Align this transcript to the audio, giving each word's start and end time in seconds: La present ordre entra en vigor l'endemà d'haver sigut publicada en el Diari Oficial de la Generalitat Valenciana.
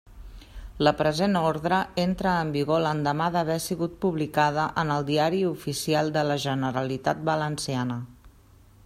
La 0.85 0.91
present 1.01 1.37
ordre 1.41 1.81
entra 2.03 2.31
en 2.45 2.53
vigor 2.55 2.81
l'endemà 2.85 3.27
d'haver 3.35 3.59
sigut 3.67 3.99
publicada 4.07 4.65
en 4.85 4.95
el 4.97 5.07
Diari 5.11 5.43
Oficial 5.53 6.11
de 6.17 6.25
la 6.31 6.41
Generalitat 6.49 7.25
Valenciana. 7.33 8.01